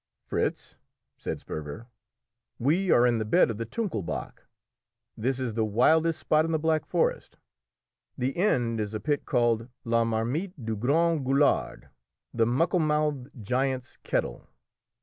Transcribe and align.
"Fritz," 0.25 0.77
said 1.19 1.39
Sperver, 1.41 1.85
"we 2.57 2.89
are 2.89 3.05
in 3.05 3.19
the 3.19 3.23
bed 3.23 3.51
of 3.51 3.59
the 3.59 3.67
Tunkelbach. 3.67 4.47
This 5.15 5.39
is 5.39 5.53
the 5.53 5.63
wildest 5.63 6.21
spot 6.21 6.43
in 6.43 6.51
the 6.51 6.57
Black 6.57 6.87
Forest. 6.87 7.37
The 8.17 8.35
end 8.35 8.79
is 8.79 8.95
a 8.95 8.99
pit 8.99 9.25
called 9.27 9.69
La 9.83 10.03
Marmite 10.03 10.65
du 10.65 10.75
Grand 10.75 11.23
Gueulard, 11.23 11.89
the 12.33 12.47
muckle 12.47 12.79
mouthed 12.79 13.29
giant's 13.43 13.97
kettle. 13.97 14.47